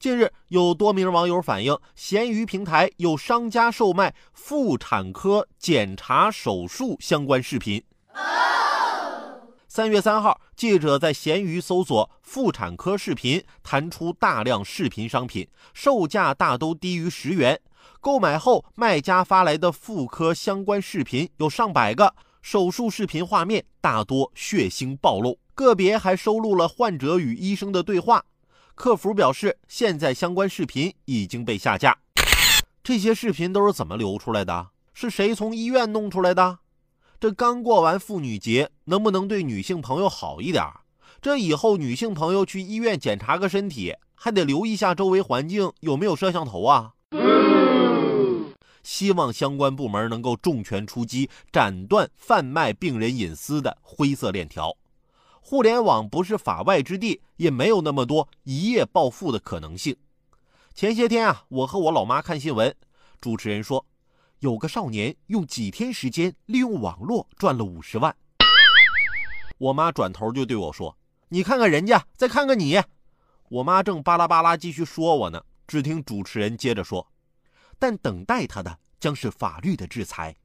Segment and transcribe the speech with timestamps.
[0.00, 7.82] 近日，有多名网友反映，闲鱼平台有商家售卖妇产科检查手术相关视频。
[9.66, 17.60] 三月三号，记者在闲鱼搜索“妇产科视频”，弹出大量视频商品，售价大都低于十元。
[18.00, 28.24] 购买后，卖家发来的妇科相关视频有上百个，手术视频画面大多血腥暴露，个别还收录了患者与医生的对话。
[28.78, 31.98] 客服表示，现在相关视频已经被下架。
[32.84, 34.68] 这些视频都是怎么流出来的？
[34.94, 36.60] 是谁从医院弄出来的？
[37.18, 40.64] 这刚过完妇女节，能不能对女性朋友好一点？
[41.20, 46.92] 这以后女性朋友去医院检查个身体，还得留意下周围环境有没有摄像头啊！
[48.84, 54.76] 希望相关部门能够重拳出击，斩断贩卖病人隐私的灰色链条。
[55.40, 59.96] 互联网不是法外之地，也没有那么多一夜暴富的可能性。
[60.74, 62.74] 前些天啊，我和我老妈看新闻，
[63.20, 63.84] 主持人说，
[64.40, 68.14] 有个少年用几天时间利用网络赚了五十万。
[69.58, 70.96] 我妈转头就对我说
[71.30, 72.80] ：“你看看人家，再看看你。”
[73.50, 77.04] 我妈正巴拉巴拉继续说我呢，只听主持人接着说
[77.78, 80.36] ：“但等待他的将是法律的制裁。”